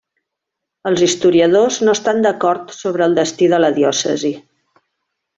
[0.91, 4.33] Els historiadors no estan d'acord sobre el destí de la diòcesi.